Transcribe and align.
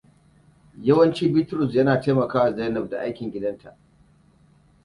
Yawanci 0.87 1.31
Bitrus 1.33 1.73
yakan 1.75 2.01
taimaka 2.01 2.39
ma 2.43 2.51
Zainab 2.55 2.89
da 2.89 2.99
aikin 2.99 3.31
gidan 3.31 3.57
ta. 3.57 3.77